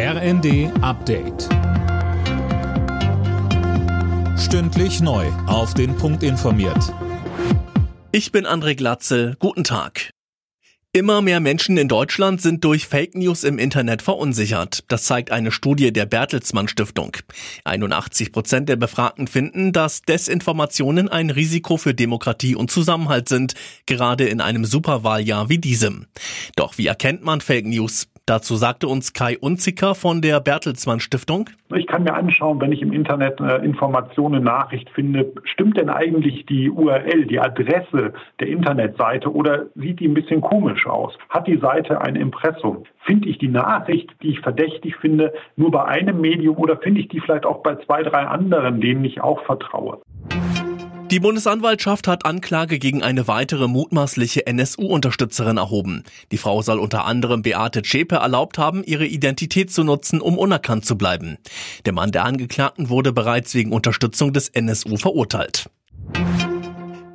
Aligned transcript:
RND 0.00 0.70
Update. 0.80 1.48
Stündlich 4.38 5.00
neu. 5.00 5.26
Auf 5.48 5.74
den 5.74 5.96
Punkt 5.96 6.22
informiert. 6.22 6.94
Ich 8.12 8.30
bin 8.30 8.46
André 8.46 8.76
Glatzel. 8.76 9.34
Guten 9.40 9.64
Tag. 9.64 10.10
Immer 10.92 11.20
mehr 11.20 11.40
Menschen 11.40 11.76
in 11.76 11.88
Deutschland 11.88 12.40
sind 12.40 12.62
durch 12.62 12.86
Fake 12.86 13.16
News 13.16 13.42
im 13.42 13.58
Internet 13.58 14.02
verunsichert. 14.02 14.84
Das 14.86 15.02
zeigt 15.02 15.32
eine 15.32 15.50
Studie 15.50 15.92
der 15.92 16.06
Bertelsmann 16.06 16.68
Stiftung. 16.68 17.16
81 17.64 18.30
Prozent 18.30 18.68
der 18.68 18.76
Befragten 18.76 19.26
finden, 19.26 19.72
dass 19.72 20.02
Desinformationen 20.02 21.08
ein 21.08 21.30
Risiko 21.30 21.76
für 21.76 21.92
Demokratie 21.92 22.54
und 22.54 22.70
Zusammenhalt 22.70 23.28
sind, 23.28 23.54
gerade 23.86 24.28
in 24.28 24.40
einem 24.40 24.64
Superwahljahr 24.64 25.48
wie 25.48 25.58
diesem. 25.58 26.06
Doch 26.54 26.78
wie 26.78 26.86
erkennt 26.86 27.24
man 27.24 27.40
Fake 27.40 27.66
News? 27.66 28.06
Dazu 28.28 28.56
sagte 28.56 28.88
uns 28.88 29.14
Kai 29.14 29.38
Unziker 29.38 29.94
von 29.94 30.20
der 30.20 30.38
Bertelsmann 30.40 31.00
Stiftung. 31.00 31.48
Ich 31.74 31.86
kann 31.86 32.02
mir 32.02 32.12
anschauen, 32.12 32.60
wenn 32.60 32.72
ich 32.72 32.82
im 32.82 32.92
Internet 32.92 33.40
äh, 33.40 33.64
Informationen, 33.64 34.44
Nachricht 34.44 34.90
finde, 34.90 35.32
stimmt 35.44 35.78
denn 35.78 35.88
eigentlich 35.88 36.44
die 36.44 36.68
URL, 36.68 37.24
die 37.24 37.40
Adresse 37.40 38.12
der 38.38 38.48
Internetseite 38.48 39.32
oder 39.32 39.64
sieht 39.76 40.00
die 40.00 40.08
ein 40.08 40.12
bisschen 40.12 40.42
komisch 40.42 40.86
aus? 40.86 41.14
Hat 41.30 41.46
die 41.46 41.56
Seite 41.56 42.02
ein 42.02 42.16
Impressum? 42.16 42.84
Finde 42.98 43.30
ich 43.30 43.38
die 43.38 43.48
Nachricht, 43.48 44.10
die 44.20 44.32
ich 44.32 44.40
verdächtig 44.40 44.96
finde, 44.96 45.32
nur 45.56 45.70
bei 45.70 45.86
einem 45.86 46.20
Medium 46.20 46.58
oder 46.58 46.76
finde 46.76 47.00
ich 47.00 47.08
die 47.08 47.20
vielleicht 47.20 47.46
auch 47.46 47.62
bei 47.62 47.76
zwei, 47.76 48.02
drei 48.02 48.26
anderen, 48.26 48.82
denen 48.82 49.06
ich 49.06 49.22
auch 49.22 49.42
vertraue? 49.46 50.02
Die 51.10 51.20
Bundesanwaltschaft 51.20 52.06
hat 52.06 52.26
Anklage 52.26 52.78
gegen 52.78 53.02
eine 53.02 53.26
weitere 53.26 53.66
mutmaßliche 53.66 54.46
NSU-Unterstützerin 54.46 55.56
erhoben. 55.56 56.04
Die 56.32 56.36
Frau 56.36 56.60
soll 56.60 56.78
unter 56.78 57.06
anderem 57.06 57.40
Beate 57.40 57.80
Zschäpe 57.80 58.16
erlaubt 58.16 58.58
haben, 58.58 58.84
ihre 58.84 59.06
Identität 59.06 59.72
zu 59.72 59.84
nutzen, 59.84 60.20
um 60.20 60.36
unerkannt 60.36 60.84
zu 60.84 60.98
bleiben. 60.98 61.38
Der 61.86 61.94
Mann 61.94 62.12
der 62.12 62.26
Angeklagten 62.26 62.90
wurde 62.90 63.12
bereits 63.12 63.54
wegen 63.54 63.72
Unterstützung 63.72 64.34
des 64.34 64.50
NSU 64.50 64.98
verurteilt. 64.98 65.70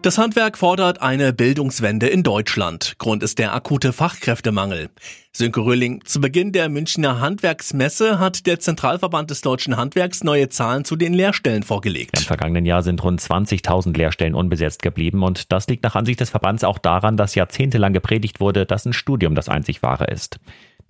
Das 0.00 0.16
Handwerk 0.16 0.56
fordert 0.56 1.02
eine 1.02 1.32
Bildungswende 1.32 2.06
in 2.06 2.22
Deutschland. 2.22 2.94
Grund 2.98 3.24
ist 3.24 3.40
der 3.40 3.52
akute 3.52 3.92
Fachkräftemangel. 3.92 4.90
Sönke 5.32 5.60
Röhling, 5.60 6.04
zu 6.04 6.20
Beginn 6.20 6.52
der 6.52 6.68
Münchner 6.68 7.20
Handwerksmesse 7.20 8.20
hat 8.20 8.46
der 8.46 8.60
Zentralverband 8.60 9.30
des 9.30 9.40
deutschen 9.40 9.76
Handwerks 9.76 10.22
neue 10.22 10.48
Zahlen 10.50 10.84
zu 10.84 10.94
den 10.94 11.14
Lehrstellen 11.14 11.64
vorgelegt. 11.64 12.16
Im 12.16 12.24
vergangenen 12.24 12.64
Jahr 12.64 12.84
sind 12.84 13.02
rund 13.02 13.20
20.000 13.20 13.96
Lehrstellen 13.96 14.36
unbesetzt 14.36 14.82
geblieben 14.82 15.24
und 15.24 15.50
das 15.50 15.66
liegt 15.66 15.82
nach 15.82 15.96
Ansicht 15.96 16.20
des 16.20 16.30
Verbands 16.30 16.62
auch 16.62 16.78
daran, 16.78 17.16
dass 17.16 17.34
jahrzehntelang 17.34 17.92
gepredigt 17.92 18.38
wurde, 18.38 18.66
dass 18.66 18.86
ein 18.86 18.92
Studium 18.92 19.34
das 19.34 19.48
einzig 19.48 19.82
wahre 19.82 20.04
ist. 20.04 20.38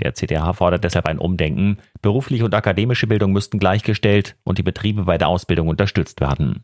Der 0.00 0.12
CDH 0.15 0.53
fordert 0.53 0.84
deshalb 0.84 1.06
ein 1.06 1.19
Umdenken. 1.19 1.78
Berufliche 2.03 2.45
und 2.45 2.55
akademische 2.55 3.06
Bildung 3.06 3.33
müssten 3.33 3.59
gleichgestellt 3.59 4.37
und 4.45 4.59
die 4.59 4.62
Betriebe 4.62 5.05
bei 5.05 5.17
der 5.17 5.28
Ausbildung 5.28 5.69
unterstützt 5.69 6.20
werden. 6.20 6.62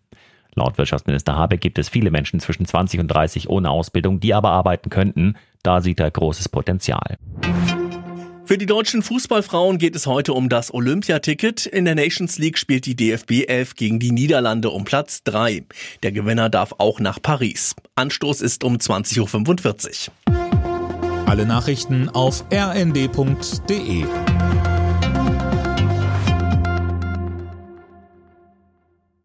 Laut 0.55 0.79
Wirtschaftsminister 0.79 1.37
Habeck 1.37 1.61
gibt 1.61 1.79
es 1.79 1.89
viele 1.89 2.11
Menschen 2.11 2.41
zwischen 2.41 2.67
20 2.67 3.01
und 3.01 3.09
30 3.09 3.49
ohne 3.49 3.71
Ausbildung, 3.71 4.21
die 4.21 4.35
aber 4.35 4.51
arbeiten 4.51 4.91
könnten. 4.91 5.37
Da 5.63 5.81
sieht 5.81 6.01
er 6.01 6.11
großes 6.11 6.49
Potenzial. 6.49 7.17
Für 8.47 8.59
die 8.59 8.67
deutschen 8.67 9.03
Fußballfrauen 9.03 9.79
geht 9.79 9.97
es 9.97 10.07
heute 10.07 10.35
um 10.35 10.51
das 10.51 10.73
Olympiaticket. 10.73 11.65
In 11.65 11.87
der 11.87 11.95
Nations 11.95 12.39
League 12.39 12.59
spielt 12.59 12.85
die 12.85 12.95
DFB 12.95 13.49
11 13.49 13.75
gegen 13.75 13.99
die 13.99 14.13
Niederlande 14.13 14.69
um 14.69 14.85
Platz 14.85 15.23
3. 15.25 15.65
Der 16.03 16.13
Gewinner 16.13 16.51
darf 16.51 16.75
auch 16.77 17.01
nach 17.01 17.23
Paris. 17.23 17.75
Anstoß 17.95 18.43
ist 18.43 18.63
um 18.63 18.77
20.45 18.77 20.09
Uhr. 20.29 21.25
Alle 21.27 21.47
Nachrichten 21.47 22.11
auf 22.11 22.45
rnd.de 22.53 24.05